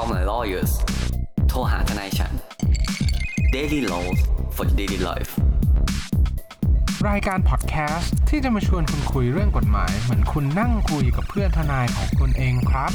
[0.00, 0.72] Call my lawyers
[1.48, 2.32] โทรหาทนายฉัน
[3.54, 4.18] Daily Laws
[4.56, 5.32] for Daily Life
[7.08, 12.92] รายการพอดแคสต์ที่จะมาชวนคุณคุยเรื่องกฎหมาย เหมือนคุณนั่งคุยกับเพื่อนทนายของคุณเองครับ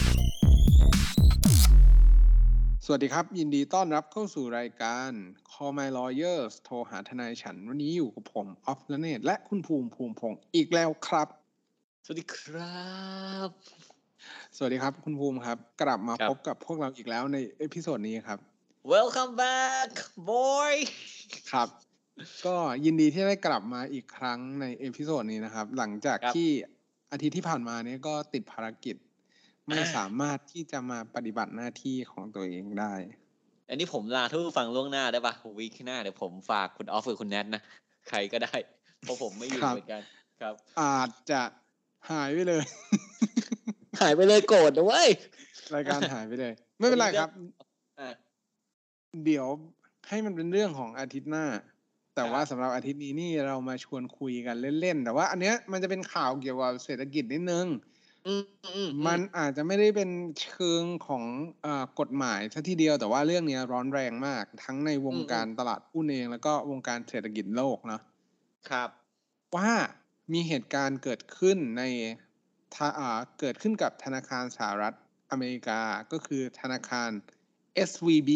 [2.86, 5.10] สวัสดีครับ ยินดีต้อนรับเข้าสู่รายการ
[5.52, 11.28] Call My Lawyers โทรหาทนายฉัน วันนี้อยู่กับผมออฟและเนตและคุณภูมิภูมิพงศ์อีกแล้วครับ
[12.06, 12.86] สวัสดีครั
[13.48, 13.50] บ
[14.58, 18.40] สวัสดีครับ คุณภูมิครับ กลับมาครับพบกับพวกเราอีกแล้วใน episode นี้ครับ
[18.94, 19.92] Welcome back
[20.32, 20.74] boy
[21.52, 21.68] ครับ
[22.46, 22.56] ก็
[22.86, 26.50] ยินดีที่ได้กลับมาอีกครั้งใน episode นี้นะครับ หลังจากครับที่
[27.12, 28.96] อาทิตย์ที่ผ่านมาเนี้ก็ติดภารกิจ
[29.66, 32.94] ไม่อ่าสามารถที่จะมาปฏิบัติหน้าที่ของตัวเองได้
[33.70, 37.62] อันนี้ผมลาผู้ฟังล่วงหน้าได้ปะ week หน้าเดี๋ยวผมฝากคุณออฟกับคุณแนทนะ
[38.10, 38.56] ใครก็ได้
[39.02, 40.02] เพราะผมไม่อยู่ครับเหมือนกัน
[40.42, 41.42] ครับ อาจจะ
[42.10, 42.64] หายไปเลย
[44.02, 45.10] หายไปเลยโกรธนะเว้ย
[45.76, 47.30] รายการหายไปเลย ไม่เป็นไรครับ
[48.00, 48.10] อะ
[49.26, 49.48] เดี๋ยว
[50.10, 51.46] ให้มันเป็นเรื่องของอาทิตย์หน้า
[52.16, 57.68] แต่ครับว่าสำหรับอาทิตย์นี้นี่เรามาชวนคุยกันเล่นๆแต่ว่า อันเนี้ยมันจะเป็นข่าวเกี่ยวกับเศรษฐกิจนิดนึง
[58.28, 60.10] อืมอือืมันอาจจะไม่ได้เป็น
[60.42, 61.24] เชิงของ
[61.62, 68.02] เออกฎหมายซะทีเดียวแต่ว่าเรื่องเนี้ยร้อนแรงมาก ทั้งในวงการตลาดหุ้นเอง แล้วก็วงการเศรษฐกิจโลกเนาะ
[68.70, 68.90] ครับ
[69.56, 69.72] ว่า
[70.34, 72.31] มีเหตุการณ์เกิดขึ้นในทาอ่า
[73.40, 74.94] เกิดขึ้นกับธนาคารสหรัฐ
[75.32, 75.82] อเมริกา
[76.12, 77.10] ก็คือธนาคาร
[77.90, 78.32] SVB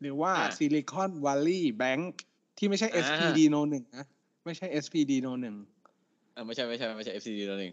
[0.00, 2.04] หรือว่าอ่า Silicon Valley Bank
[2.58, 4.06] ที่ไม่ใช่อ่า SPD No หนึ่งนะ
[4.44, 5.56] ไม่ใช่ SPD No หนึ่ง
[6.32, 7.72] เออไม่ใช่ไม่ใช่ไม่ใช่ FCD ตัวหนึ่ง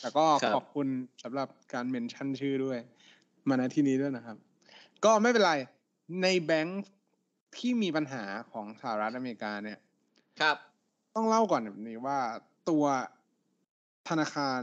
[0.00, 0.86] แต่ก็ครับขอบคุณ
[1.22, 2.78] สำหรับการเมนชั่นชื่อด้วย
[3.48, 4.36] มาในที่นี้ด้วยนะครับ
[5.04, 5.54] ก็ไม่เป็นไร
[6.22, 6.84] ในแบงค์
[7.56, 9.78] ที่มีปัญหาของสหรัฐอเมริกาเนี่ย
[10.40, 10.56] ครับ
[11.14, 12.18] ต้องเล่าก่อนแบบนี้ว่า
[12.70, 12.84] ตัว
[14.08, 14.60] ธนาคาร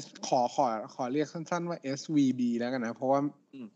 [0.00, 3.20] S ขอขอขอเรียกสั้นๆว่า SVB แล้วกันนะ เพราะว่า
[3.54, 3.68] อืม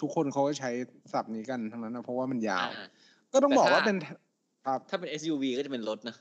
[0.00, 0.70] ทุกคนเขาก็ใช้
[1.12, 2.86] ศัพท์นี้กันทั้งนั้นนะเพราะว่ามันยาวอ่า
[3.32, 3.96] ก็ต้องบอกแต่ถ้าว่าเป็น
[4.66, 6.16] ครับถ้าเป็น SUV ก็จะเป็นรถนะ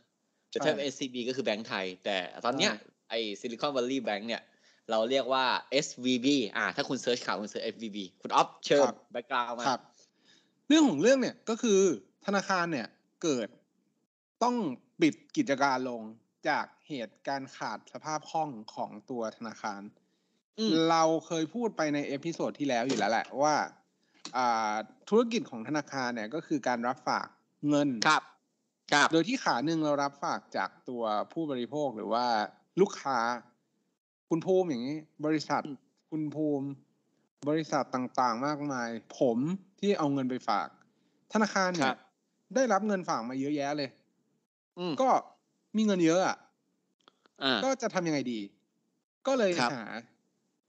[0.50, 4.42] แต่ถ้าเป็น SCB ก็คือแบงก์ไทย แต่ตอนเนี้ยใช่ไอ้ Silicon Valley Bank เนี่ย
[4.90, 5.46] เราเรียกว่า
[5.86, 6.28] SVB
[6.58, 9.80] อ่า ถ้าคุณเซิร์ชข่าวคุณเซิร์ช SVB คุณออฟเชิญ background มาครับ
[10.68, 11.80] เรื่องของเรื่องเนี่ยก็คือ
[12.26, 12.88] ธนาคารเนี่ย
[13.24, 13.48] เกิด
[14.44, 14.56] ต้อง
[15.02, 16.02] ปิดกิจการลง
[16.48, 19.82] จากเหตุการณ์ขาดสภาพคล่องของตัวธนาคาร
[20.60, 23.56] อืมเราเคยพูดไปใน episode ที่แล้วอยู่แล้วแหละว่า
[24.38, 24.74] อ่า
[25.10, 27.28] ธุรกิจของธนาคารเนี่ยก็คือการรับฝาก
[27.70, 28.24] เงินครับ
[28.94, 32.26] ครับโดยที่ขาหนึ่งเรารับฝากจากตัวผู้บริโภคหรือว่า
[32.82, 33.20] ลูกค้า
[34.30, 35.78] คุณภูมิอย่างนี้ บริษัทอืม
[36.10, 36.68] คุณภูมิ
[37.50, 38.90] บริษัทต่างๆ มากมาย
[39.20, 39.38] ผม
[39.80, 40.68] ที่เอาเงินไปฝาก
[41.34, 41.96] ธนาคารคเนี่รัยบ
[42.56, 43.90] ได้รับเงินฝากมาเยอะแยะเลย
[44.80, 45.10] อืมก็
[45.76, 46.38] มีเงินเยอะอะ
[47.44, 48.40] อ่าก็จะทำยังไงดี
[49.28, 49.82] ก็เลยครับหา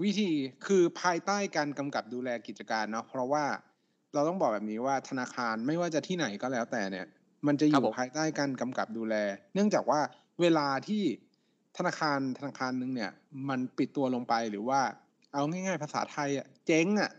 [0.03, 0.31] วิธี
[0.67, 3.45] คือภายใต้การกำกับดูแลกิจการเนาะเพราะว่า
[4.15, 7.07] เราต้องบอกแบบนี้ว่าธนาคารไม่ว่าจะที่ไหนก็แล้วแต่เนี่ย
[7.47, 9.15] มันจะอครัยู่บผมภายใต้การกำกับดูแล
[9.55, 10.01] เนื่องจากว่า
[10.41, 11.03] เวลาที่
[11.77, 13.11] ธนาคารธนาคารหนึ่งเนี่ย
[13.49, 14.81] มันปิดตัวลงไปหรือว่า
[15.33, 17.11] เอาง่าย ๆ ภาษาไทยอะเจ๊งอะ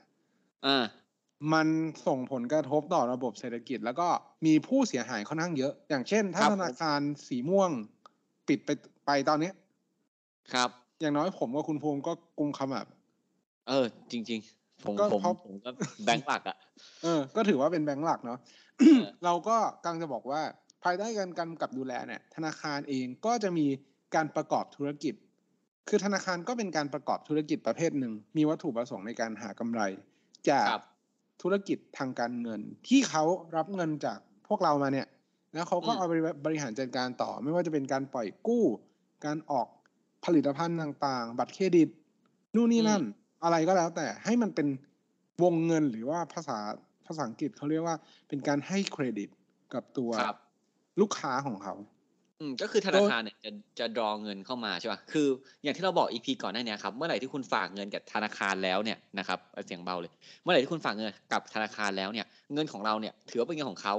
[0.65, 1.04] อ่า
[1.53, 1.67] มัน
[2.07, 4.07] ส่งผลกระทบต่อระบบเศรษฐกิจ แล้วก็
[4.45, 7.71] มีผู้เสียหายค่อนข้างเยอะ อย่างเช่น ถ้าครับธนาคารสีม่วง
[8.47, 8.69] ปิดไป
[9.05, 9.53] ไปตอนเนี้ย
[10.53, 10.69] ครับ
[11.01, 12.85] อย่างน้อยผมกับคุณภูมิก็กุมขมับ
[13.67, 15.69] เออ จริง ๆ ผมก็ผมเพราะผมก็
[16.05, 16.57] แบงก์หลักอะ
[17.03, 18.39] เออ ก็ถือว่าเป็นแบงก์หลักเนาะ
[18.81, 18.83] อ
[19.25, 20.41] เราก็กำลังจะบอกว่า
[20.83, 23.65] ภายใต้การกำกับดูแลเนี่ย ธนาคารเองก็จะมี
[24.15, 25.13] การประกอบธุรกิจ
[25.89, 29.81] คือธนาคารก็เป็นการประกอบธุรกิจประเภทหนึ่ง มีวัตถุประสงค์ในการหากำไร
[30.49, 30.83] จากครับ
[31.41, 33.23] ธุรกิจทางการเงิน ที่เขา
[33.55, 35.07] รับเงินจากพวกเรามาเนี่ย
[35.53, 36.13] แล้วเขาก็อืมเอาไป
[36.45, 38.65] บริหารจัดการต่อ ไม่ว่าจะเป็นการปล่อยกู้
[39.25, 39.67] การออก
[40.25, 41.89] ผลิตภัณฑ์ต่างๆ บัตรเครดิต
[42.55, 43.03] นู่นนี่นั่น
[43.43, 44.67] อะไรก็แล้วแต่ให้มันเป็น
[45.43, 46.57] วงเงินหรือว่าภาษา
[47.05, 47.95] ภาษาอังกฤษเขาเรียกว่า
[48.27, 49.29] เป็นการให้เครดิต
[49.73, 50.37] กับตัวครับ
[51.01, 51.75] ลูกค้าของเขา
[52.39, 55.27] อืมก็คือธนาคารเนี่ยจะจะดรอเงินเข้ามาใช่ป่ะคือ
[55.63, 60.11] อย่างที่เราบอกอีพีก่อนหน้านี้ครับ เมื่อไหร่ที่คุณฝากเงินกับธนาคารแล้วเนี่ยนะครับเอาเสียงเบาเลย
[60.41, 63.93] เมื่อไหร่ที่คุณฝากเงินกับธนาคารแล้วเนี่ย เงินของเราเนี่ย ถือว่าเป็นเงินของเขา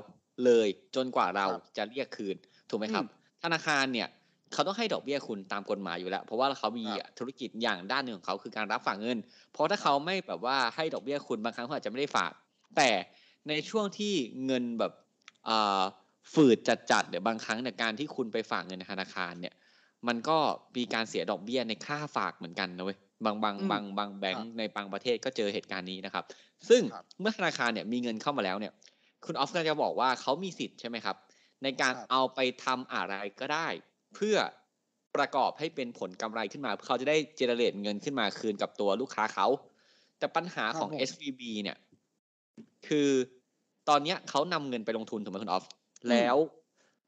[0.44, 2.36] เลยจนกว่าเราครับจะเรียกคืน
[2.70, 3.08] ถูกไหมครับอืม
[3.44, 4.08] ธนาคารเนี่ย
[4.52, 9.18] เขาต้องให้ดอกเบี้ยคุณตามกฎหมายอยู่แล้ว เพราะว่าเขามีครับธุรกิจอย่างด้านหนึ่งของเขาคือการรับฝากเงิน
[9.52, 12.32] เพราะถ้าเขาไม่แบบว่าให้ดอกเบี้ยคุณบางครั้งเขาอาจจะไม่ได้ฝาก
[12.76, 12.90] แต่
[13.48, 14.14] ในช่วงที่
[14.46, 14.92] เงินแบบ
[15.48, 15.82] อ่า
[16.34, 16.58] ฝืด
[16.90, 19.54] จัดๆเดี๋ยวบางครั้งเนี่ยการที่คุณไปฝากเงินในธนาคารเนี่ย
[20.08, 20.38] มันก็
[20.76, 26.24] มีการเสียดอกเบี้ยในค่าฝากเหมือนกันนะเว้ยบางบางอืมบางบางแบงครัก์บในบางประเทศก็เจอเหตุการณ์นี้นะครับ
[26.68, 28.72] ซึ่งครับเมื่อธนาคารเนี่ยมีเงินเข้ามาแล้วเนี่ย
[29.24, 31.16] คุณออฟก็จะบอกว่าเขามีสิทธิ์ใช่ไหมครับ
[31.62, 33.68] ในการครับเอาไปทำอะไรก็ได้
[34.14, 34.36] เพื่อ
[35.16, 39.46] ประกอบให้เป็นผลกำไรขึ้นมาเพื่อเขาจะได้เจเนเรตเงินขึ้นมาคืนกับตัวลูกค้าเขา
[40.18, 41.76] แต่ปัญหาของครับผม SVB เนี่ย
[42.88, 43.08] คือ
[43.88, 45.64] ตอนเนี้ยเขานำเงินไปลงทุนถูกไหมคุณออฟ
[46.10, 46.36] แล้ว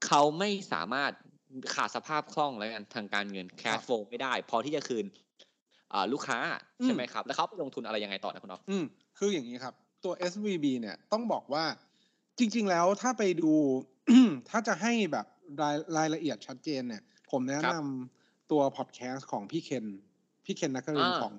[0.06, 1.12] เขาไม่สามารถ
[1.75, 5.06] ขาดสภาพคล่องแล้วกันทางการเงิน cash flow ไม่ได้ พอที่จะคืน
[5.93, 6.38] อ่าลูกค้า
[6.85, 8.85] ใช่ไหมครับ แล้วเขาไปลงทุนอะไรยังไงต่อนะคุณออฟอืม
[9.19, 9.75] คืออย่างนี้ครับ
[10.05, 11.64] ตัว SVB เนี่ยต้องบอกว่า
[12.38, 13.52] จริง ๆ แล้วถ้าไปดู
[14.50, 15.26] ถ้าจะให้แบบ
[15.62, 19.85] รายรายละเอียดชัดเจนเนี่ย ผมแนะนำตัวพอดแคสต์ของพี่เคน
[20.44, 21.32] พี่เคนนครินทร์อ่าของ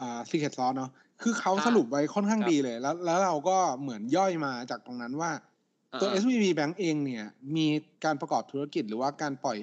[0.00, 0.90] อ่า Secret Sauce เนาะ
[1.22, 5.30] คือเขาครับสรุปไว้ค่อนข้างครับดีเลย แล้วแล้วเราก็เหมือนย่อยมาจากตรงนั้นว่า
[6.00, 7.24] ตัวอ่า SVB Bank เองเนี่ย
[7.56, 7.66] มี
[8.04, 9.58] การประกอบธุรกิจหรือว่าการปล่อย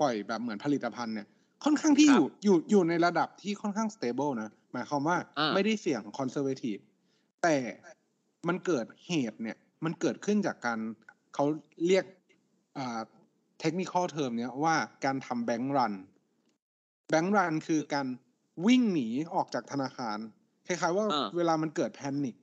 [0.00, 1.26] ปล่อยแบบเหมือนผลิตภัณฑ์เนี่ย
[1.64, 6.82] ค่อนข้างที่ครับยู่อยู่อยู่ในระดับที่ค่อนข้าง stable นะหมายความว่าอ่าไม่ได้เสี่ยง conservative
[7.42, 7.56] แต่
[8.48, 10.78] มันเกิดเหตุเนี่ยมันเกิดขึ้นจากการ
[11.34, 11.44] เขา
[11.86, 12.04] เรียก
[12.78, 13.00] อ่า
[13.62, 15.94] technical term เนี่ยว่าการทำแบงก์รัน
[17.10, 18.06] แบงก์รันคือการ
[18.66, 20.18] วิ่งหนีออกจากธนาคาร
[20.66, 22.36] คล้ายๆว่าอ่าเวลามันเกิดแพนิค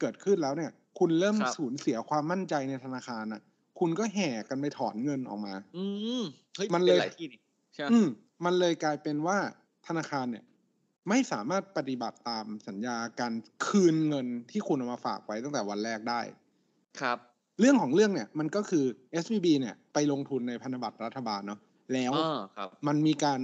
[0.00, 3.42] เกิดขึ้นแล้วเนี่ย คุณเริ่มครับ สูญเสียความมั่นใจในธนาคารน่ะ
[3.78, 5.84] คุณก็แห่กันไปถอนเงินออกมา อื
[6.20, 6.22] ม
[6.56, 7.40] เฮ้ยมันเป็นเลยหลายที่นี่
[7.74, 8.08] ใช่ไหมอืม
[8.44, 9.38] มันเลยกลายเป็นว่า
[9.86, 10.44] ธนาคารเนี่ย
[11.08, 13.32] ไม่สามารถปฏิบัติตามสัญญาการ
[13.66, 16.20] คืนเงินที่คุณเอามาฝากไว้ตั้งแต่วันแรกได้
[17.00, 17.18] ครับ
[17.60, 18.84] เรื่องของเรื่องเนี่ยมันก็คือ
[19.22, 21.60] SVB เนี่ยไปลงทุนในพันธบัตรรัฐบาลเนาะ
[21.92, 23.40] แล้ว อ่าครับ มันมีการ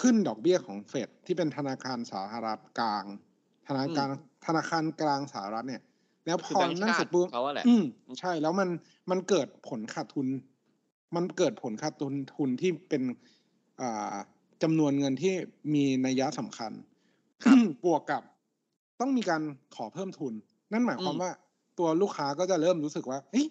[0.00, 3.04] ขึ้นดอกเบี้ยของเฟดที่เป็นธนาคารสาธารณกลาง
[3.68, 4.08] ธนาคาร
[4.46, 5.82] ธนาคารกลางสหรัฐเนี่ย
[6.26, 7.82] แล้วพคืออแบงก์นั่นชาเสร็ติจปุ๊บเขาอะแหละอืม
[8.20, 8.68] ใช่แล้วมัน
[9.10, 10.26] มันเกิดผลขาดทุน
[11.16, 13.02] มันเกิดผลขาดทุนทุนที่เป็น
[13.80, 14.16] อ่า
[14.62, 15.34] จำนวนเงินที่
[15.74, 16.72] มีนัยยะสำคัญ
[17.44, 18.22] ครับบวกกับ
[19.00, 19.42] ต้องมีการ
[19.74, 20.32] ขอเพิ่มทุน
[20.72, 21.30] นั่นหมายความอืมว่า
[21.78, 23.46] ตัวลูกค้าก็จะเริ่มรู้สึกว่าเฮ้ย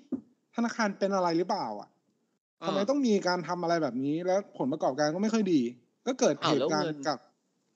[0.55, 1.89] ธนาคารเป็นอะไรหรือเปล่า อะ
[2.65, 5.61] ทำไมต้องมีการทำอะไรแบบนี้ แล้วผลประกอบการก็ไม่ค่อยดี
[6.07, 7.17] ก็เกิดอ้าเหวแล้ตุวการเงินณ์กับ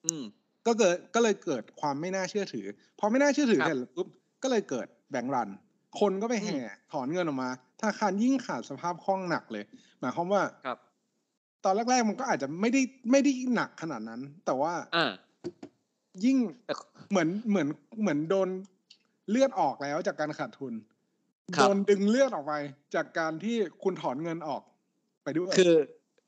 [0.06, 0.24] อืม
[0.68, 2.66] ก็เกิดก็เลยเกิดความไม่น่าเชื่อถือ
[3.00, 4.08] พอไม่น่าเชื่อถือครับเสร็จปุ๊บ
[4.44, 5.50] ก็เลยเกิดแบงก์รัน
[6.00, 6.58] คนก็ไปแห่
[6.92, 7.50] ถอนเงินออกมา
[7.80, 9.64] ธนาคารยิ่งขาดสภาพคล่องหนักเลย
[10.00, 10.78] หมายความว่าครับ
[11.64, 12.82] ตอนแรกๆมันก็อาจจะไม่ได้
[13.12, 15.12] ไม่ได้หนักขนาดนั้น แต่ว่าอ่า
[16.26, 16.74] ยิ่งแต่
[17.10, 17.68] เหมือนเหมือน
[18.02, 18.50] เหมือนโดน
[19.30, 20.74] เลือดออกแล้วจากการขาดทุน
[21.56, 22.54] ครับโดนดึงเลือดออกไป
[22.96, 24.62] จากการที่คุณถอนเงินออก
[25.24, 25.76] ไปด้วยคือ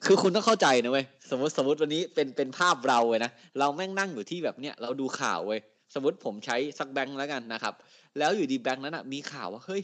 [0.06, 5.60] คือคุณต้องเข้าใจนะเว้ยสมมติสมมติวันนี้เป็นเป็นภาพเราเลยนะเราแม่งนั่งอยู่ที่แบบเนี้ยเราดูข่าวเว้ย
[5.94, 7.74] สมมติผมใช้สักแบงค์แล้วกันนะครับ
[8.18, 9.82] แล้วอยู่ดีแบงค์นั้นอะมีข่าวว่าเฮ้ย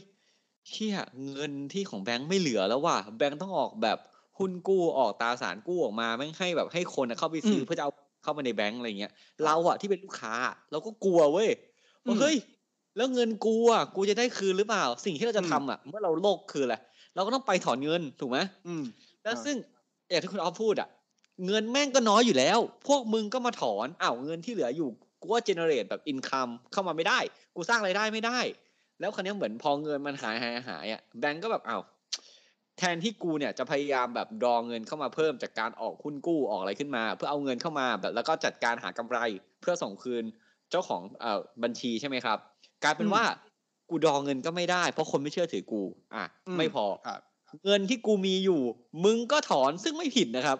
[0.68, 0.96] เชี่ย
[1.32, 3.98] เงินที่ของแบงค์ไม่เหลือแล้วว่ะแบงค์ต้องออกแบบ
[4.38, 7.92] หุ้นกู้ออกตราสารกู้ออกมาแม่งให้แบบให้คนอะเข้าไปซื้ออมเพื่อจะเอา
[8.22, 9.12] เข้ามาในแบงค์อะไรเงี้ย
[9.44, 10.34] เราอะที่เป็นลูกค้า
[10.70, 11.50] เราก็กลัวเว้ย
[12.06, 12.36] อืว่ามเฮ้ย
[12.96, 16.76] แล้วเงินกูอะกูจะได้คืนหรือเปล่า สิ่งที่เราจะอืมทำอะเมื่อเราโลกคืออะไร
[17.14, 18.82] เราก็ต้องไปถอนเงินถูกไหมอืม
[19.22, 19.56] แล้วอ่าซึ่ง
[20.10, 20.88] อย่างที่คุณออฟพูดอะ
[21.46, 24.90] เงินแม่งก็น้อยอยู่แล้ว พวกมึงก็มาถอนอ้าวเงินที่เหลืออยู่
[25.20, 27.18] กูว่าเจเนเรตแบบอินคัมเข้ามาไม่ได้
[27.54, 28.38] กูสร้างรายได้ไม่ได้
[29.00, 31.82] แล้วคราวเนี้ยเหมือนพอเงินมันหายหายหายอะแบงก์ก็แบบอ้าว
[32.78, 39.18] แทนที่กูเนี่ยจะพยายามแบบดองเงินเข้ามาเพิ่มจากการออกหุ้นกู้ออกอะไรขึ้นมา เพื่อเอาเงินเข้ามาแบบแล้วก็จัดการหากำไร
[39.60, 40.24] เพื่อส่งคืน
[40.70, 42.38] เจ้าของเอ่อบัญชีใช่ไหมครับ
[42.84, 43.24] กลายเป็นอืมว่า
[43.90, 45.82] กูดองเงินก็ไม่ได้ เพราะคนไม่เชื่อถือกู
[46.14, 46.24] อะ
[46.54, 47.20] มไม่พอครับ
[47.64, 48.60] เงินที่กูมีอยู่
[49.04, 50.58] มึงก็ถอนซึ่งไม่ผิดนะครับ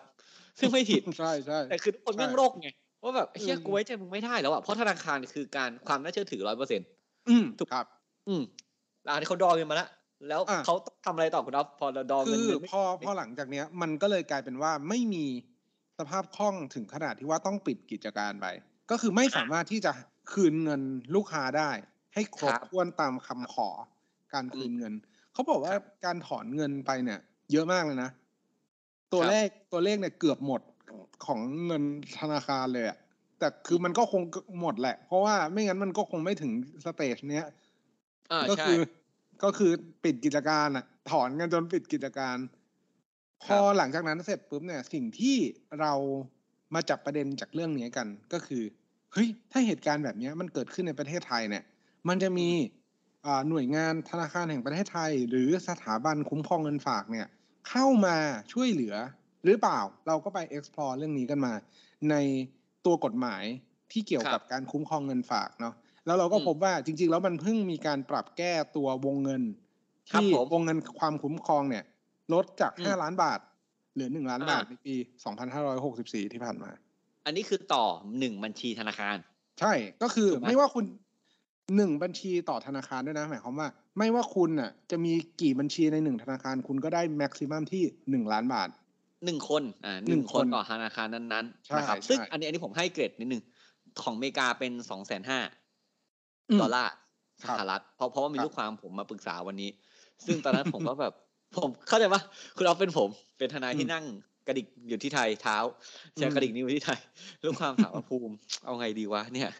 [0.59, 2.69] ซึ่งไม่ผิดใช่ใช่แต่คือทุกคนใช่แม่งโรคไง
[3.07, 6.87] ว่าแบบเฮียอืมกูไว้ใจมึงไม่ได้แล้วอะเพราะธนาคารคือการความน่าเชื่อถือร้อยเปอร์เซ็นต์
[7.29, 7.87] อืมถูกครับ
[8.29, 8.43] อืม
[9.05, 9.89] แล้วอันนี้เขาดองเงินมาแล้ว
[10.29, 15.25] แล้วอะเขาต้องทำอะไรต่อคุณอ๊อฟพอเราดองคืเงินอเงินไม่พอพอหลังจากเนี้ย มันก็เลยกลายเป็นว่าไม่มี
[15.99, 18.47] สภาพคล่องถึงขนาดที่ว่าต้องปิดกิจการไป
[18.91, 19.93] ก็คือไม่สามารถที่จะ
[20.33, 20.83] คืนเงิน
[21.15, 21.71] ลูกค้าได้
[22.15, 23.69] ให้ครบถ้วนตามคำขอ
[24.35, 24.95] การคืนเงิน
[25.33, 27.21] เขาบอกว่าการถอนเงินไปเนี่ย
[27.53, 28.11] เยอะมากเลยนะ
[29.13, 30.61] ตัวเลขตัวเลขเนี่ยเกือบหมด
[31.27, 31.83] ของเงิน
[32.19, 32.99] ธนาคารเลยอะ
[33.39, 34.23] แต่คือมันก็คง
[34.61, 36.53] หมดแหละ เพราะว่าไม่งั้นมันก็คงไม่ถึง
[36.85, 37.47] สเตจเนี้ย
[38.33, 38.79] อ่าก็ใช่คือ
[39.45, 39.73] ก็คือ
[40.05, 42.37] ปิดกิจการอะ ถอนกันจนปิดกิจการ
[43.45, 45.37] พครับอหลังจากนั้นเสร็จปุ๊บเนี่ย สิ่งที่
[45.81, 45.93] เรา
[46.75, 48.63] มาจับประเด็นจากเรื่องนี้กันก็คือ
[49.13, 51.65] เฮ้ยถ้าเหตุการณ์แบบเนี้ยมันเกิดขึ้นในประเทศไทยเนี่ย
[52.09, 52.49] มันจะมี
[53.27, 57.27] อ่าหน่วยงานธนาคารแห่งประเทศไทย หรือสถาบันคุ้มครองเงินฝากเนี่ย
[57.69, 58.17] เข้ามา
[58.53, 58.95] ช่วยเหลือ
[59.45, 61.53] หรือเปล่าเราก็ไป explore เรื่องนี้กันมา
[62.11, 62.15] ใน
[62.87, 63.45] ตัวกฎหมาย
[63.93, 65.75] ที่เกี่ยวครับกับการคุ้มครองเงินฝากเนาะ
[66.07, 69.43] แล้วเราก็อืมพบว่าจริง ๆ แล้วมันเพิ่งมีการปรับแก้ตัววงเงิน
[70.13, 71.85] ครับที่ผมวงเงินความคุ้มครองเนี่ย
[72.33, 73.41] ลดจากอืมห้าล้านบาท
[73.95, 76.71] เหลือหนึ่งล้านบาทอ่าในปีสองพันห้าร้อยหกสิบสี่ที่ผ่านมา
[77.25, 77.85] อันนี้คือต่อ
[78.19, 79.17] หนึ่งบัญชีธนาคาร
[79.61, 80.85] ใช่ก็คือถูกไหมไม่ว่าคุณ
[81.77, 88.69] หนึ่งบัญชีต่อธนาคารด้วยนะหมายความว่า ไม่ว่าคุณน่ะ จะมีกี่บัญชีในหนึ่งธนาคารคุณก็ได้แม็กซิมัมที่หนึ่งล้านบาท
[89.25, 93.43] หนึ่งคนอ่าหหนึ่นึ่งงคนคนต่อธนาคารนั้นใช่ๆนะครับใช่ซึ่งอันนี้อันนี้ผมให้เกรดนิดนึง
[94.03, 95.41] ของอเมริกาเป็นสองแสนห้า
[96.51, 96.93] อืมดอลลาร์
[97.43, 99.71] สครับหรัฐเพราะเพราะว่ามีครับลูกความผมมาปรึกษาวันนี้
[100.27, 101.13] ซึ่งตอนนั้นผมก็แบบ
[101.59, 102.23] ผมเข้าใจปะ
[102.57, 103.09] คุณเอาเป็นผม
[103.39, 104.05] เป็นทนายที่นั่ง
[104.47, 105.59] กระดิกอยู่ที่ไทยเท้า
[106.17, 107.01] ใช้อืมกระดิกนิ้วที่ไทย
[107.45, 109.51] ลูกความถามว่าภูมิ เอาไงดีวะเนี่ย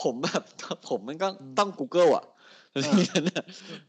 [0.00, 0.42] ผมแบบ
[0.88, 1.28] ผมมันก็
[1.58, 2.24] ต้อง Google อะ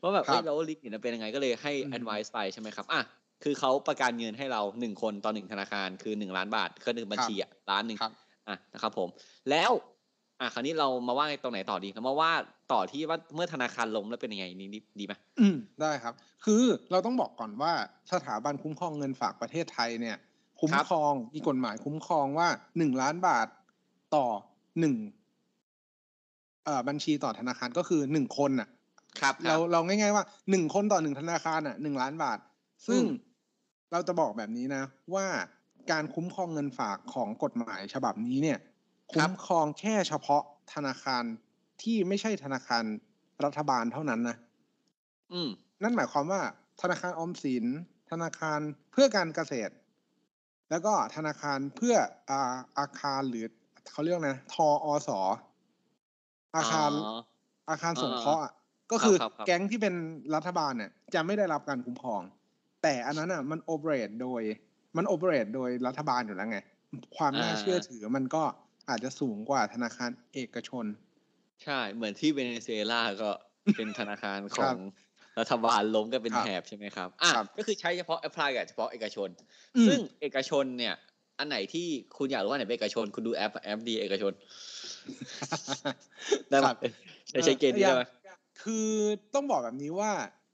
[0.01, 3.01] ว่าแบบครับเอ้ยแล้วลิงก์เนี่ยเป็นยังไงก็เลยให้อืม advice ไปใช่ไหมครับอะ
[3.43, 8.11] คือเขาประกันเงินให้เราหนึ่งคนต่อหนึ่งธนาคารคือหนึ่งล้านบาทคือหนึ่งบัญชีอะล้านหนึ่งครับ
[8.47, 9.09] อะนะครับผม
[9.51, 9.71] แล้ว
[10.39, 12.31] อะคราวนี้เรามาว่าตรงไหนต่อดีเรามาว่า
[12.71, 16.13] ต่อที่ว่าเมื่อธนาคารล้มแล้วเป็นยังไงนี่ดีดีไหมอืมได้ครับ
[16.45, 17.73] คือเราต้องบอกก่อนว่า
[18.11, 20.17] สถาบันคุ้มครองเงินฝากประเทศไทยเนี่ย
[20.61, 23.47] คุ้มครองมีกฎหมายคุ้มครองว่าหนึ่งล้านบาท
[24.15, 24.25] ต่อ
[24.79, 24.95] หนึ่ง
[26.65, 28.69] เอ่อบัญชีต่อธนาคารก็คือหนึ่งคนน่ะ
[29.21, 32.39] ครับ เราเราง่ายๆว่าหนึ่งคนต่อหนึ่งธนาคารอะหนึ่งล้านบาท
[32.87, 33.07] ซึ่งอืม
[33.91, 34.83] เราจะบอกแบบนี้นะ
[35.15, 35.27] ว่า
[35.91, 38.59] การคุ้มครองเงินฝากของกฎหมายฉบับนี้เนี่ย
[39.13, 40.43] คุ้มครองแค่เฉพาะ
[40.73, 41.23] ธนาคาร
[41.81, 42.83] ที่ไม่ใช่ธนาคาร
[43.43, 44.37] รัฐบาลเท่านั้นนะ
[45.33, 45.49] อืม
[45.83, 46.41] นั่นหมายความว่า
[46.81, 47.65] ธนาคารออมสิน
[48.11, 48.59] ธนาคาร
[48.91, 49.73] เพื่อการเกษตร
[50.69, 51.95] แล้วก็ธนาคารเพื่อ
[52.29, 52.41] อา
[52.77, 53.45] อาคารหรือ
[53.91, 55.09] เขาเรียกนะทออส
[56.55, 57.19] อาคารอ๋อ
[57.69, 58.51] อาคารสงอ่าเคราะห์อะ
[58.91, 59.95] ก็คือครับครับแก๊งที่เป็น
[60.35, 62.21] รัฐบาลเนี่ย จะไม่ได้รับการคุ้มครอง
[62.81, 64.41] แต่อันนั้นอะมัน operate โดย
[64.97, 66.59] มัน operate โดยรัฐบาลอยู่แล้วไง
[67.17, 68.43] ความน่าเชื่อถือมันก็
[68.89, 70.85] อาจจะสูงกว่าธนาคารเอกชน
[71.63, 73.29] ใช่ เหมือนที่เวเนซุเอลาก็
[73.75, 74.77] เป็นธนาคารขอบง
[75.39, 79.29] รัฐบาลครับล้มก็เป็นครับแถบใช่ไหมครับอะครับก็คือใช้เฉพาะ apply กับเฉพาะเอกชน
[79.75, 80.95] อืมซึ่งเอกชนเนี่ย
[81.39, 84.31] อันไหนที่คุณอยากรู้ว่าอันไหนเป็นเอกชน คุณดูแอปแอปดีเอกชน
[86.49, 86.77] ได้ไหมครับ
[87.29, 88.03] ใช้ใช้เกณฑ์นี้ได้ไหม
[88.63, 88.89] คือ
[89.33, 90.11] ต้องบอกแบบนี้ว่า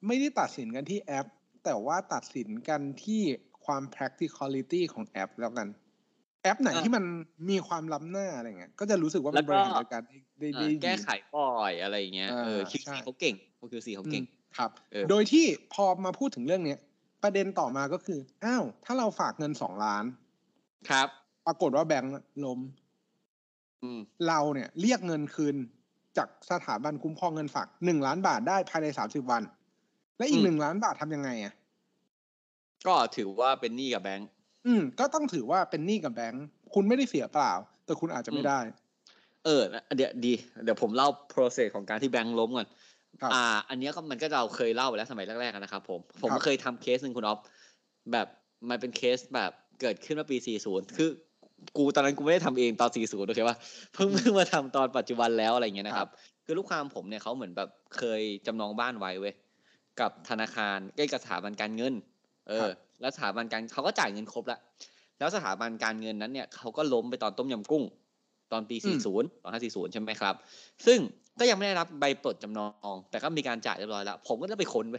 [0.08, 1.28] ไม่ได้ตัดสินกันที่แอป
[1.68, 3.22] แต่ว่าตัดสินกันที่
[3.66, 5.68] ความ practicality ของแอปแล้วกัน
[6.44, 7.04] แอปไหนอะที่มัน
[7.50, 14.26] มีความล้ำหน้าอะไรเงี้ยก็จะรู้สึกว่าแล้มันวบก็ริหารจัดการได้ได้อ่าได้ดีแก้ไขปล่อยอะไรอย่างเงี้ยอ่าเออ QC ใช่เขาเก่งพวก QC เขาเก่งอืม
[14.58, 16.80] ครับเออโดยที่พอมาพูดถึงเรื่องเนี้ย
[17.24, 20.06] ประเด็นต่อมาก็คืออ้าวถ้าเราฝากเงินสองล้าน
[20.90, 21.10] ครับ
[21.46, 22.14] ปรากฏว่าแบงก์
[22.46, 22.60] ล้ม
[23.82, 25.56] อืมเราเนี่ยเรียกเงินคืน
[26.18, 29.44] จากสถาบันคุ้มครองเงินฝากหนึ่งล้านบาทได้ภายในสามสิบวัน
[30.18, 31.54] และอีอืกมหนึ่งล้านบาททำยังไงอะ
[32.88, 34.28] ก็ถือว่าเป็นหนี้กับแบงก์
[34.68, 37.52] อืม ก็ต้องถือว่าเป็นหนี้กับแบงก์คุณไม่ได้เสียเปล่า
[37.86, 38.60] แต่คุณอาจจะไม่ได้
[39.46, 42.68] เออนะเดี๋ยวดี เดี๋ยวผมเล่า process ของการที่แบงก์ล้มก่อน
[43.22, 47.40] ครับอ่า อันเนี้ยก็มันก็เราเคยเล่าไปแล้วสมัยแรกๆอะนะครับผม ผมครับเคยทำเคสหนึ่งคุณอ๊อฟ
[48.12, 48.28] แบบ
[48.70, 51.10] มันเป็นเคสแบบเกิดขึ้นเมื่อปี 40 คือ
[51.78, 53.58] กูตอนนั้นกูไม่ได้ทำเองตอน 40 โอเคป่ะ
[53.94, 56.10] เพิ่งเพิ่งมาทำตอนปัจจุบันแล้วอะไรอย่างเงี้ยนะครับ
[56.46, 59.34] คือลูกความผมเนี่ยเขาเหมือนแบบเคยจำนองบ้านไว้เว้ย
[60.00, 61.94] กับธนาคารใกล้กับสถาบันการเงิน
[62.48, 64.60] เอครัอบแล้วสถาบันการเขาก็จ่ายเงินครบแล้ว
[65.20, 67.84] แล้วสถาบันการเงินนั้นเนี่ยเขาก็ล้มไปตอนต้มยำกุ้ง
[68.52, 68.76] ตอนปี
[69.10, 70.36] 40 ตอน 540 ใช่ไหมครับ
[70.86, 71.00] ซึ่ง
[71.40, 74.96] ก็ยังไม่ได้รับใบปลดจำนอง แต่ก็มีการจ่ายเรียบร้อยแล้ว ผมก็ได้ไปค้นไป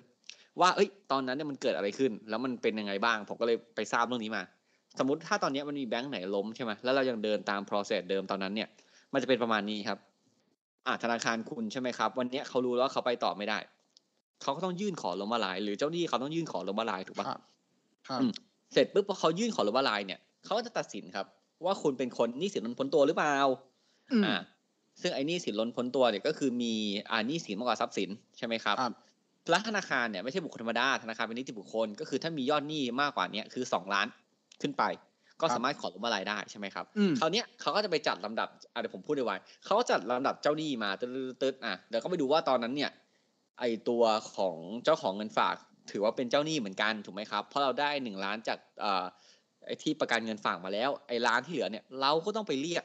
[0.61, 4.43] ว่าเอ้ย ตอนนั้นเนี่ยมันเกิดอะไรขึ้น แล้วมันเป็นยังไงบ้าง ผมก็เลยไปทราบเรื่องนี้มา
[4.99, 8.69] สมมติถ้าตอนเนี้ยมันมีแบงค์ไหนล้มใช่ไหมแล้วเรายังเดินตาม process เดิมตอนนั้นเนี่ย
[9.13, 9.99] มันจะเป็นประมาณนี้ครับ
[10.87, 13.59] อ่าธนาคารคุณใช่ไหมครับ วันเนี้ยเขารู้แล้วว่าเขาไปต่อไม่ได้
[14.43, 17.41] เขาก็ต้องยื่นขอล้มละลาย หรือเจ้าหนี้เขาต้องยื่นขอล้มละลายถูกปะครับ
[18.09, 18.31] ครับอืม
[18.73, 21.27] เสร็จปุ๊บพอเขายื่นขอล้มละลายเนี่ยเขาก็จะตัดสินครับ
[21.65, 23.37] ว่าคุณเป็นคนหนี้สินล้นพ้นตัวหรือเปล่า
[24.13, 24.35] อืมอ่า
[25.01, 26.75] ซึ่งไอ้หนี้สินล้นพ้นตัวเนี่ยก็คือมี
[27.11, 28.93] อ่าหนี้สินมากกว่าทรัพย์สินใช่ไหมครับครับ
[29.51, 34.07] และธนาคารเนี่ยไม่ใช่บุคคลธรรมดาธนาคารเป็นนิติบุคคลก็คือถ้ามียอดหนี้มากกว่าเนี้ยคือสองล้าน
[34.63, 34.85] ขึ้นไป
[35.41, 42.91] ก็ครับสามารถขอล้มละลายได้ใช่ไหมครับอืมคราวเนี้ยเขาก็จะไปจัดลำดับอะเดี๋ยวผมพูดไว้เขาก็จัดลำดับเจ้าหนี้มาตึ๊ดๆตึ๊ดๆอะเดี๋ยวก็ไปดูว่าตอนนั้นเนี่ย
[43.59, 44.03] ไอตัว
[44.35, 45.57] ของเจ้าของเงินฝาก
[45.91, 49.05] ถือว่าเป็นเจ้าหนี้เหมือนกันถูกไหมครับ เพราะเราได้หนึ่งล้านจากเอ่อ
[49.67, 52.85] ไอที่ประกันเงินฝากมาแล้วไอล้านที่เหลือเนี่ยเราก็ต้องไปเรียก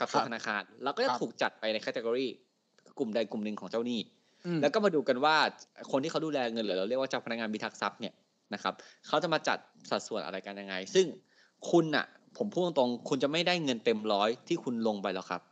[0.00, 2.26] กับตัวครับธนาคารเราก็จะครับถูกจัดไปในแคตตากรี
[2.98, 4.00] กลุ่มใดกลุ่มหนึ่งของเจ้าหนี้
[4.46, 5.36] อืมแล้วก็มาดูกันว่า
[5.90, 8.14] คนที่เขาดูแลเงินหรือเราเรียกว่าเจ้าพนักงานพิทักษ์ทรัพย์เนี่ย
[8.54, 8.74] นะครับ
[9.06, 9.58] เขาจะมาจัด
[9.90, 11.06] สัดส่วนอะไรกันยังไง ซึ่ง
[11.70, 12.06] คุณน่ะ
[12.38, 15.42] ผมพูดตรงๆคุณจะไม่ได้เงินเต็มร้อยที่คุณลงไปแล้วครับ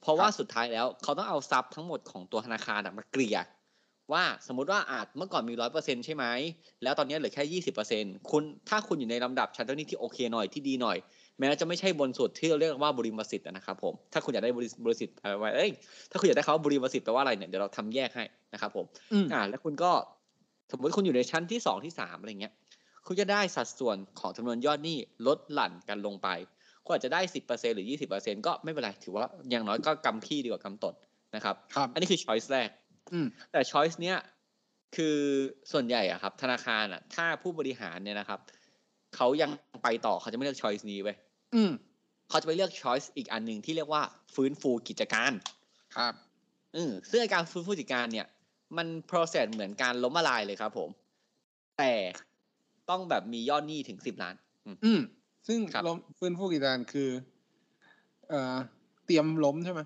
[0.00, 3.36] เพราะว่าครับสุดท้ายแล้วเขาต้องเอาทรัพย์ทั้งหมดของตัวธนาคารน่ะมาเกลี่ย
[4.12, 6.24] ว่าสมมติว่าอาจเมื่อก่อนมีร้อยเปอร์เซ็นใช่ไหม
[6.82, 10.96] แล้วตอนนี้เหลือแค่ยี่สิบเปอร์เซ็นคุณถ้าคุณอยู่ในลำดับชั้นเจ้าหนี้ที่โอเคหน่อยที่ดีหน่อย
[11.38, 15.70] แม้จะไม่ใช่บนสุดที่เราเรียกว่าบริมสิทธิ์นะครับผม ถ้าคุณอยากได้บริบริสิทธิ์อะไรไว้เอ้ย
[16.10, 19.90] ถ้าคุณอยากได้เขาว่าบริมสิทธิ์แปลว่าอะไรเนี่ยเดี๋ยวเราทำแยกให้นะครับผมอืมอ่าแล้วคุณก็
[20.70, 22.52] สมมติคุณอยู่ในชั้นที่สองที่สามอะไรเงี้ย
[23.06, 26.28] คุณจะได้สัดส่วนของจำนวนยอดหนี้ลดหลั่นกันลงไป
[26.84, 30.94] ก็อาจจะได้สิบเปอร์เซ็นหรือยี่สิบเปอร์เซ็นก็ไม่เป็นไรถือว่าอย่างน้อยก็กำขี้ดีกว่ากำตด
[31.34, 32.68] นะครับครับอันนี้คือ choice แรก
[33.12, 34.16] อืมแต่ choice เนี้ย
[34.96, 35.16] คือ
[35.72, 38.40] ส่วนใหญ่อะครับ ธนาคารอะถ้าผู้บริหารเนี่ยนะครับ
[39.16, 39.50] เขายัง
[39.82, 41.16] ไปต่อเขาจะไม่เลือก choice นี้เว้ย
[41.54, 41.70] อืม
[42.28, 44.02] เขาจะไปเลือก choice อีกอันหนึ่งที่เรียกว่า
[44.34, 45.32] ฟื้นฟูกิจการ
[45.96, 46.14] ครับ
[46.76, 48.26] อืมซึ่งไอ้การฟื้นฟูกิจการเนี่ย
[48.76, 50.90] มัน process เหมือนการล้มละลายเลยครับ ผม
[51.78, 51.92] แต่
[52.90, 54.34] ต้องแบบมียอดหนี้ถึงสิบล้าน
[54.66, 55.00] อืมอืม
[55.48, 57.10] ซึ่งครับล้มฟื้นฟูกิจการคือ
[58.28, 58.56] เอ่อ
[59.06, 59.80] เตรียมล้มใช่ไหม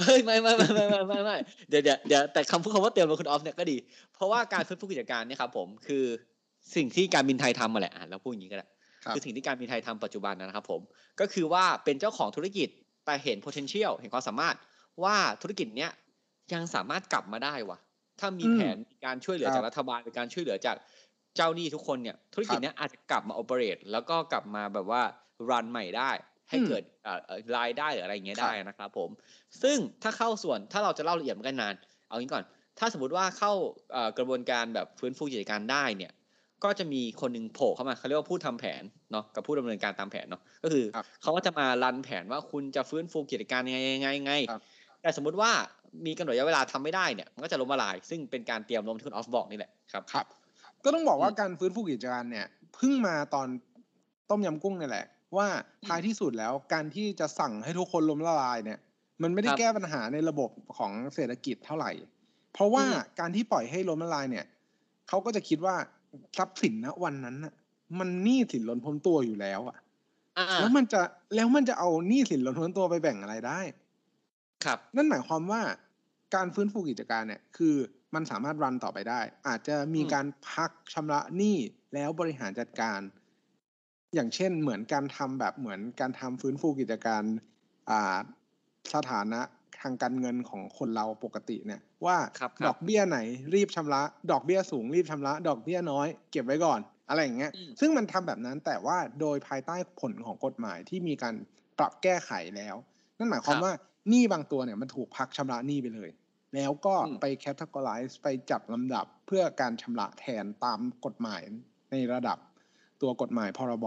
[0.00, 1.36] เฮ้ยไม่ไม่ไม่ไม่ไม่ไม่ไม่
[1.70, 3.76] เดี๋ยวเดี๋ยวเดี๋ยวแต่คำพูดคำว่าเตือนมาคุณออฟเนี่ยก็ดี
[4.14, 6.04] เพราะว่าการฟื้นฟูกิจการเนี่ยครับผมคือ
[6.74, 8.66] สิ่งที่การบินไทยทำมาแหละอะเราพูดอย่างนี้ก็ได้
[9.04, 10.80] ครับคือสิ่งที่การบินไทยทำปัจจุบันนะครับผม
[11.20, 12.68] ก็คือว่าเป็นเจ้าของธุรกิจ
[13.06, 14.56] แต่เห็น potential เห็นความสามารถ
[15.04, 15.90] ว่าธุรกิจเนี้ย
[16.52, 17.78] ยังสามารถกลับมาได้ว่ะ
[18.20, 20.76] ถ้ามีอืมแผนมีการช่วยเหลือครับจากรัฐบาลมีการช่วยเหลือจาก
[21.36, 25.02] เจ้าหนี้ทุกคนเนี่ยธุรกิจเนี้ยอาจจะกลับมา operate แล้วก็กลับมาแบบว่า
[25.48, 26.10] run ใหม่ได้
[26.52, 29.10] ให้อืมเกิดเอ่อเอ่อรายได้หรืออะไรอย่างเงี้ยครับได้นะครับผม
[29.62, 31.74] ซึ่งถ้าเข้าส่วนถ้าเราจะเล่าละเอียดมันก็นาน
[32.08, 32.44] เอางี้ก่อน
[32.78, 33.52] ถ้าสมมติว่าเข้า
[33.92, 36.12] เอ่อกระบวนการแบบฟื้นฟูกิจการได้เนี่ย
[36.64, 38.82] ก็จะมีคนหนึ่งโผล่เข้ามาเขาเรียกว่าผู้ทำแผน
[39.12, 44.60] เนาะกับผู้ดำเนินการตามแผนเนาะก็คือครับเขาก็จะมารันแผนว่าคุณจะฟื้นฟูกิจการยังไงยังไงยังไงครับ
[45.02, 45.50] แต่สมมุติว่า
[46.06, 50.26] มีกำหนดระยะเวลาทำไม่ได้เนี่ยมันก็จะล้มละลาย ซึ่งเป็นการเตรียมล้มที่คุณออฟบอกนี่แหละครับครับ
[50.84, 53.48] ก็ต้องบอกว่าอืมการฟื้นฟูกิจการเนี่ยเพิ่งมาตอน
[54.30, 55.06] ต้มยำกุ้งนี่แหละ
[55.36, 55.48] ว่า
[55.86, 58.78] ท้ายที่สุดแล้วการที่จะสั่งให้ทุกคนล้มละลายเนี่ย
[59.22, 61.90] มันไม่ได้ครับแก้ปัญหาในระบบของเศรษฐกิจเท่าไหร่
[62.52, 64.46] เพราะว่าอืมการที่ปล่อยให้ล้มละลายเนี่ย
[65.08, 65.76] เขาก็จะคิดว่า
[66.38, 67.54] ทรัพย์สินณวันนั้นน่ะ
[67.98, 69.76] มันหนี้สินล้นพ้นตัวอยู่แล้วอะ
[70.36, 71.00] อ่าแล้วมันจะ
[71.34, 73.60] แล้วมันจะเอาหนี้สินล้นพ้นตัวไปแบ่งอะไรได้
[74.64, 75.62] ครับ นั่นหมายความว่า
[76.34, 77.74] การฟื้นฟูกิจการเนี่ย คือ
[78.14, 81.56] มันสามารถรันต่อไปได้ อาจจะมีอืมการพักชำระหนี้
[81.94, 83.00] แล้วบริหารจัดการ
[84.14, 87.22] อย่างเช่นเหมือนการทำแบบเหมือนการทำฟื้นฟูกิจการ
[87.90, 88.18] อ่า
[88.94, 89.40] สถานะ
[89.80, 93.18] ทางการเงินของคนเราปกติเนี่ยว่าครับคดรัอบกเบี้ยไหน
[93.54, 101.34] รีบชำระ ดอกเบี้ยสูงรีบชำระ ดอกเบี้ยน้อยเก็บไว้ก่อน อะไรอย่างเงี้ยอืมซึ่งมันทำแบบนั้นแต่ว่าโดยภายใต้ผลของกฎหมายที่มีการ
[101.78, 102.76] ปรับแก้ไขแล้ว
[103.18, 103.72] นั่นหมายความว่า
[104.08, 106.10] หนี้บางตัวเนี่ยมันถูกพักชำระหนี้ไปเลย
[106.54, 111.42] แล้วก็อืมไปแคตตากรไลซ์ไปจัดลำดับเพื่อการชำระแทนตามกฎหมาย
[111.90, 112.38] ในระดับ
[113.02, 113.86] ตัวกฎหมายพรบ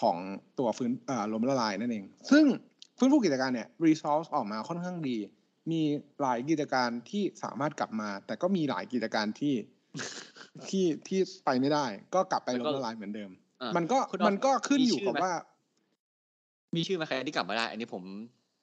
[0.00, 0.16] ของ
[0.58, 2.44] ตัวฟื้นเอ่อล้มละลายนั่นเอง ซึ่ง
[2.98, 5.16] ฟื้นฟูกิจการเนี่ย resource ออกมาค่อนข้างดี
[5.70, 5.80] มี
[6.20, 9.54] หลายกิจการที่สามารถกลับมา แต่ก็มีหลายกิจการที่
[10.68, 13.30] ที่ที่ไปไม่ได้ ก็กลับไปแล้วล้ก็มละลายเหมือนเดิม
[13.62, 15.34] อ่ามันก็คุณอ๊อฟมันก็ขึ้นมีอยู่ชื่อกับไหมว่า
[16.76, 18.02] มีชื่อไหมใครที่กลับมาได้ อันนี้ผม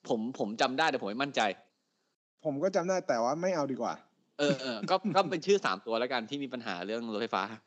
[0.07, 1.41] ผมผมจำได้แต่ผมไม่มั่นใจ
[2.45, 3.93] ผมก็จำได้แต่ว่าไม่เอาดีกว่า
[4.39, 7.61] เออเออก็ก็เป็นชื่อสามตัวแล้วกันที่มีปัญหาเรื่องรถไฟฟ้าครับ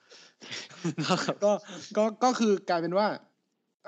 [1.45, 1.53] ก็
[1.97, 3.07] ก็ก็คือกลายเป็นว่า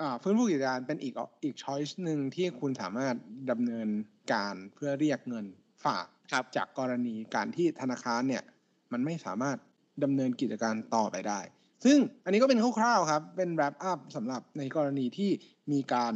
[0.01, 1.13] อ่าฟื้นฟูกิจการเป็นอีก
[1.43, 3.15] อีกช้อยส์หนึ่งที่คุณสามารถ
[3.51, 3.87] ดำเนิน
[4.33, 5.45] การเพื่อเรียกเงิน
[5.85, 8.43] ฝากครับจากกรณีการที่ธนาคารเนี่ย
[8.91, 9.57] มันไม่สามารถ
[10.03, 11.39] ดำเนินกิจการต่อไปได้
[11.85, 15.31] ซึ่งอันนี้ก็เป็นคร่าวๆครับ เป็น wrap up สำหรับในกรณีที่
[15.71, 16.13] มีการ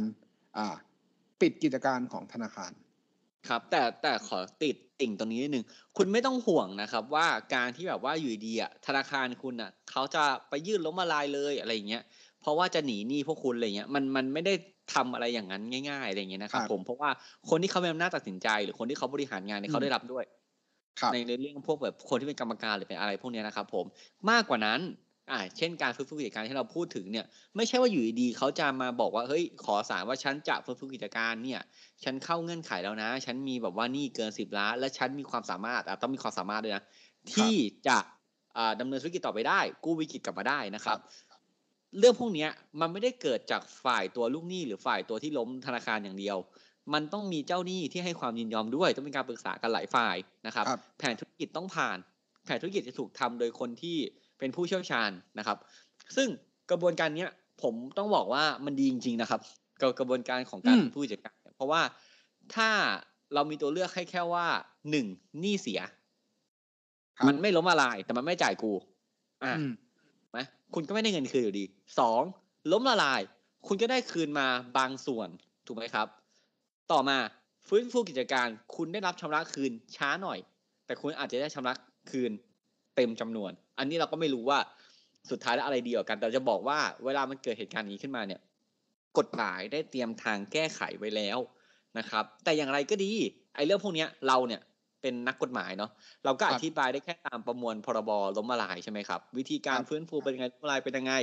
[0.58, 0.76] อ่า
[1.40, 2.72] ปิดกิจการของธนาคาร
[3.48, 5.64] ครับ แต่แต่ขอติด ติ่งตรงนี้นิดนึง
[5.96, 12.02] คุณไม่ต้องห่วงนะครับ ว่าการที่แบบว่าอยู่ดีๆอะธนาคารคุณอะเขาจะไปยื่นล้มละลายเลยอะไรอย่างเงี้ย
[12.40, 14.54] เพราะว่าจะหนีหนี้พวกคุณอะไรเงี้ยมันมันไม่ได้
[14.94, 17.10] ทำอะไรอย่างนั้นง่ายๆอะไรอย่างเงี้ยนะครับครับผมเพราะว่า
[17.50, 20.24] คนที่เขามีอำนาจตัดสินใจ หรือคนที่เขาบริหารงานเนี่ยอืมเขาได้รับด้วย
[21.00, 23.84] ครับในในเรื่องพวกแบบคนที่เป็นกรรมการหรือเป็นอะไรพวกเนี้ยนะครับผม
[24.30, 24.80] มากกว่านั้น
[25.30, 31.60] อ่าเช่นการฟื้นฟูกิจการที่เราพูดถึงเนี่ยไม่ใช่ว่าอยู่ดีๆเขาจะมาบอกว่าเฮ้ยขอสารว่าฉันจะฟื้นฟูกิจการเนี่ย
[32.04, 36.84] ฉันเข้าเงื่อนไขแล้วนะ ฉันมีแบบว่าหนี่เกินสิบล้าน และฉันมีความสามารถอะต้องมีความสามารถด้วยนะ
[37.32, 37.54] ที่
[37.86, 37.98] จะ
[38.56, 40.98] อ่าดำเนินธุรกิจต่อไปได้ กู้วิกฤตกลับมาได้นะครับ
[41.98, 46.36] เรื่องพวกเนี้ยมันไม่ได้เกิดจากฝ่ายตัวลูกหนี้หรือฝ่ายตัวที่ล้มธนาคารอย่างเดียว
[46.94, 51.98] มันต้องมีเจ้าหนี้ที่ให้ความยินยอมด้วย ต้องมีการปรึกษากันหลายฝ่ายนะครับครับแผนธุรกิจต้องผ่าน
[52.44, 53.98] แผนธุรกิจจะถูกทำโดยคนที่
[54.44, 55.58] เป็นผู้เชี่ยวชาญนะครับ
[56.16, 56.28] ซึ่ง
[56.70, 57.30] กระบวนการเนี้ย
[57.62, 59.40] ผมต้องบอกว่ามันดีจริง ๆ นะครับ
[59.80, 61.82] กับกระบวนการของการอืมเป็นผู้จัดการเนี่ยเพราะว่า
[62.54, 62.70] ถ้า
[63.34, 64.46] เรามีตัวเลือกให้แค่ว่า
[64.90, 65.06] หนึ่ง
[65.40, 65.80] หนี้เสีย
[67.26, 68.72] มันไม่ล้มละลาย แต่มันไม่จ่ายกู
[69.44, 69.72] อะอืม
[70.32, 70.38] ไหม
[70.74, 71.64] คุณก็ไม่ได้เงินคืนอยู่ดี
[71.98, 72.22] สอง
[72.72, 73.20] ล้มละลาย
[73.66, 74.46] คุณก็ได้คืนมา
[74.78, 75.28] บางส่วน
[75.66, 76.06] ถูกไหมครับ
[76.92, 77.16] ต่อมา
[77.68, 80.38] ฟื้นฟูกิจการ คุณได้รับชำระคืนช้าหน่อย
[80.86, 81.74] แต่คุณอาจจะได้ชำระ
[82.10, 82.30] คืน
[82.96, 84.58] เต็มจำนวน อันนี้เราก็ไม่รู้ว่า
[85.30, 88.40] สุดท้ายแล้วอะไรดีกว่ากัน แต่จะบอกว่าเวลามันเกิดเหตุการณ์นี้ขึ้นมาเนี่ย
[89.18, 91.38] กฎหมายได้เตรียมทางแก้ไขไว้แล้ว
[91.98, 93.12] นะครับ แต่อย่างไรก็ดี
[93.54, 94.60] ไอ้เรื่องพวกนี้เราเนี่ย
[95.02, 95.90] เป็นนักกฎหมายเนาะ
[96.24, 101.14] เราก็อธิบายได้แค่ตามประมวลพรบล้มละลายใช่ไหมครับ วิธีการรฟื้นฟูเป็นยังไงล้มละลายเป็นยังไง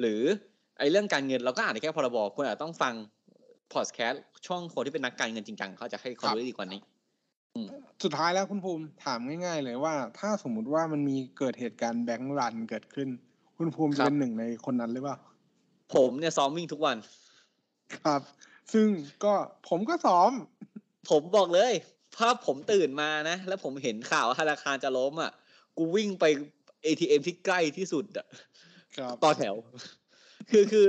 [0.00, 0.22] หรือ
[0.78, 2.94] ไอ้เรื่องการเงินเราก็อ่านได้แค่พรบคุณอาจจะต้องฟัง
[3.72, 6.80] พอดแคสต์ช่องคนที่เป็นนักการเงินจริงจังเขาจะให้ความรู้ดีกว่านี้
[8.02, 13.08] สุดท้ายแล้วคุณภูมิถามง่าย ๆ เลยว่า ถ้าสมมุติว่ามันมีเกิดเหตุการณ์แบงก์รันเกิดขึ้น
[13.56, 15.16] คุณภูมิครัจะบเป็นหนึ่งในคนนั้นหรือเปล่า
[15.94, 16.96] ผมเนี่ยซ้อมวิ่งทุกวัน
[17.96, 18.20] ครับ
[18.72, 18.86] ซึ่ง
[19.24, 19.34] ก็
[19.68, 20.30] ผมก็ซ้อม
[21.10, 21.72] ผมบอกเลย
[22.18, 25.30] ถ้าผมตื่นมานะ แล้วผมเห็นข่าวว่าธนาคารจะล้มอะ
[25.76, 26.24] กูวิ่งไป
[26.84, 28.26] ATM ที่ใกล้ที่สุดอะ
[28.98, 29.54] ครับต่อแถว
[30.50, 30.86] คือคือ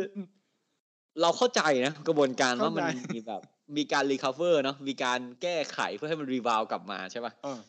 [1.21, 2.83] เราเข้าใจนะ กระบวนการว่าเข้ามันใจ
[3.15, 3.41] มีแบบ
[3.77, 7.59] มีการรีคาเวอร์เนาะมีการแก้ไขเพื่อให้มันรีวาวกลับมาใช่ป่ะเออ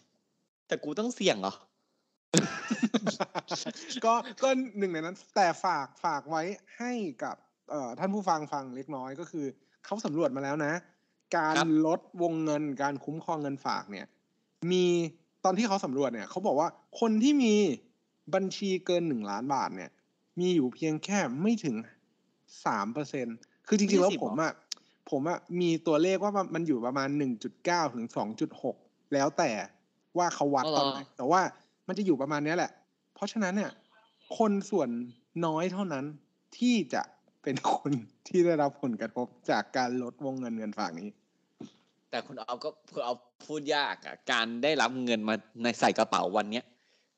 [0.66, 1.54] แต่กูต้องเสี่ยงเหรอ
[4.04, 6.42] ก็ก็หนึ่งในนั้น แต่ฝากฝากไว้
[6.78, 7.36] ให้กับ
[7.70, 9.46] เอ่อท่านผู้ฟังฟังเล็กน้อยก็คือ
[9.84, 10.72] เขาสำรวจมาแล้วนะ
[11.36, 14.06] การครับลดวงเงินการคุ้มครองเงินฝากเนี่ย
[14.72, 14.84] มี
[15.44, 16.68] ตอนที่เขาสำรวจเนี่ยเขาบอกว่า
[17.00, 17.54] คนที่มี
[18.34, 19.90] บัญชีเกินหนึ่งล้านบาทเนี่ย
[20.40, 21.76] มีอยู่เพียงแค่ไม่ถึง
[22.64, 23.26] สามเปอร์เซ็น
[23.68, 24.52] คือจริงๆแล้ว20ผมอะ
[25.10, 28.76] ผมอะมีตัวเลขว่ามันอยู่ประมาณหนึ่งจุดเก้าถึงสองจุดหก
[29.14, 29.50] แล้วแต่
[30.18, 31.40] ว่าเขาวัดอ๋อเหรอตอนไหนแต่ว่า
[31.86, 32.70] มันจะอยู่ประมาณเนี้ยแหละ
[33.14, 33.70] เพราะฉะนั้นเนี่ย
[34.38, 34.88] คนส่วน
[35.46, 36.04] น้อยเท่านั้น
[36.58, 37.02] ที่จะ
[37.42, 37.92] เป็นคน
[38.26, 41.08] ที่ได้รับผลกระทบจากการลดวงเงินเงินฝากนี้
[42.10, 43.14] แต่คุณเอาก็คุณเอา
[43.46, 46.64] พูดยากอะการได้รับเงินมาในใส่กระเป๋าวันเนี้ย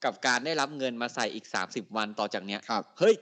[0.04, 3.14] กับการได้รับเงินมาใส่อีกสามสิบวันต่อจากเนี้ยครับเฮ้ย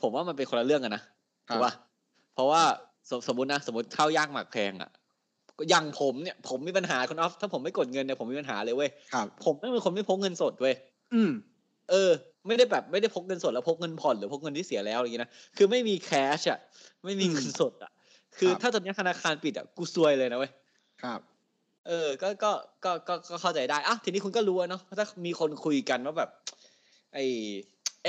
[0.00, 1.02] ผมว่ามันเป็นคนละเรื่องกันนะ
[1.48, 1.72] ครับถูกป่ะ
[2.34, 2.62] เพราะว่า
[3.10, 4.90] สมสมมตินะสมมติข้าวยากหมากแพงอะ
[5.70, 10.74] อย่างผมเนี่ยผมมีปัญหาคุณออฟถ้าผมไม่กดเงินเนี่ยผมมีปัญหาเลยเว้ยครับผมไม่เป็นคนไม่พกเงินสดเว้ย
[11.12, 11.30] อืม
[11.90, 12.10] เออ
[12.46, 16.58] ไม่ได้แบบไม่ได้พกเงินสดแล้วพกเงินผ่อนหรือพกเงินที่เสียแล้วอะไรอย่างงี้นะคือไม่มีแคชอะ
[17.04, 17.90] ไม่มีเงินสดอะ
[18.38, 20.50] คือครับถ้าตอนนี้ธนาคารปิดอะกูซวยเลยนะเว้ย
[21.02, 21.20] ครับ
[21.86, 22.52] เออก็ก็
[22.84, 26.30] ก็ ก็ ก็ เข้าใจได้ อะ ทีนี้คุณก็รู้อะเนาะ ถ้ามีคนคุยกันว่าแบบ
[27.14, 27.24] ไอ้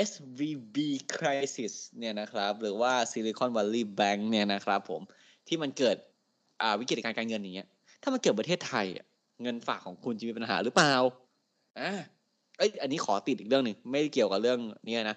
[0.08, 0.76] SVB
[1.14, 5.02] crisis เนี่ยนะครับหรือว่า Silicon Valley Bank เนี่ยนะครับผม
[5.48, 5.96] ที่มันเกิด
[6.62, 7.68] อ่าวิกฤตการการเงินอย่างเงี้ย
[8.02, 8.86] ถ้ามันเกิดประเทศไทย
[9.42, 10.94] เงินฝากของคุณจะมีปัญหาหรือเปล่า
[11.80, 11.90] อ่า
[12.58, 15.16] เอ้ยอันนี้ขอติดอีกเรื่องหนึ่งไม่เกี่ยวกับเรื่องเนี้ยนะ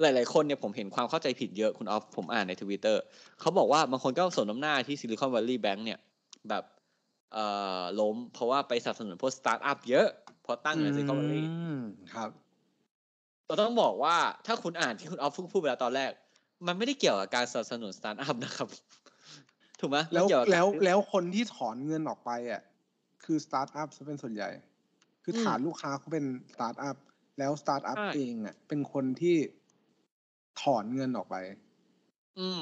[0.00, 3.02] หลาย ๆ คนเนี่ยผมเห็นความเข้าใจผิดเยอะคุณออฟผมอ่านในทวิตเตอร์
[3.40, 5.98] เขาบอกว่าบางคนก็สมน้ำหน้าที่ Silicon Valley Bank เนี่ย
[6.48, 6.64] แบบ
[7.32, 7.44] เอ่
[7.80, 10.06] อล้มเพราะว่าไปสนับสนุนพวกสตาร์ทอัพเยอะ
[10.42, 11.50] เพราะตั้งใน Silicon Valley
[12.14, 12.30] ครับ
[13.52, 16.10] เราต้องบอกว่าถ้าคุณอ่านที่คุณออฟเพิ่งพูดไปแล้วตอนแรก
[16.66, 18.68] มันไม่ได้เกี่ยวกับการสนับสนุนสตาร์ทอัพนะครับ
[19.80, 22.62] ถูกไหมแล้วมันเกี่ยกับแล้วการแล้วคนที่ถอนเงินออกไปอะ
[23.24, 24.48] คือสตาร์ทอัพซะเป็นส่วนใหญ่
[25.24, 26.96] คืออมฐานลูกค้าเขาเป็นสตาร์ทอัพ
[27.38, 29.36] แล้วสตาร์ทอัพใช่เองอะเป็นคนที่
[30.62, 31.36] ถอนเงินออกไป
[32.38, 32.60] อืม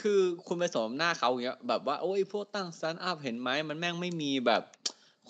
[0.00, 4.62] คือคุณไปสมน้ำหน้าเขาอย่างเงี้ย แบบว่าโอ้ยพวกตั้งสตาร์ทอัพเห็นไหมมันแม่งไม่มีแบบ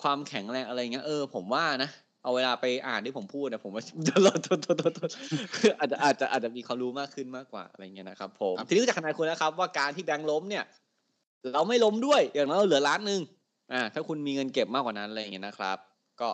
[0.01, 1.89] ความแข็งแรงอะไรเงี้ยเออผมว่านะ
[2.23, 5.09] เอาเวลาไปอ่านที่ผมพูดนะผมว่าโทษโทษโทษโทษโทษ
[5.55, 10.63] คืออาจจะอาจจะอาจจะมีความรู้มากขึ้นมากกว่าอะไรเงี้ยนะครับผมครับทีนี้ก็จากขนาดคุณนะครับ ว่าการที่แบงค์ล้มเนี่ย
[11.53, 13.21] เราไม่ล้มด้วยอย่างน้อยเราเหลือล้านหนึ่ง
[13.73, 15.77] อ่าถ้าคุณมีเงินเก็บมากกว่านั้นอะไรอย่างเงี้ยนะครับ
[16.21, 16.29] ก็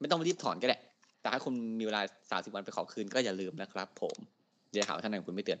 [0.00, 0.76] ไม่ต้องรีบถอนก็ได้
[1.20, 4.16] แต่ถ้าคุณมีเวลาสามสิบวันไปขอคืนก็อย่าลืมนะครับ ผม
[4.70, 5.60] เดี๋ยวหาว่าท่านไหนคุณไม่เตือน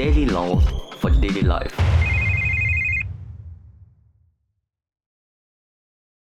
[0.00, 0.64] Daily laws
[0.96, 1.79] for daily life.